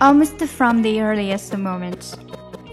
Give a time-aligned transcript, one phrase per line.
[0.00, 2.14] Almost from the earliest moment,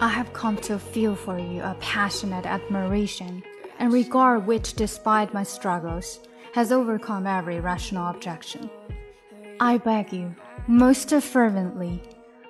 [0.00, 3.42] I have come to feel for you a passionate admiration
[3.80, 6.20] and regard which, despite my struggles,
[6.54, 8.70] has overcome every rational objection.
[9.60, 10.34] I beg you,
[10.68, 12.00] most fervently,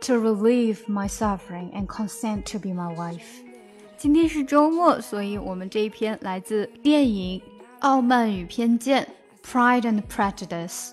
[0.00, 3.42] to relieve my suffering and consent to be my wife.
[3.98, 7.40] 今天是周末，所以我们这一篇来自电影《
[7.80, 9.06] 傲慢与偏见》（
[9.46, 10.92] Pride and Prejudice）。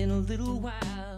[0.00, 1.09] in a little while.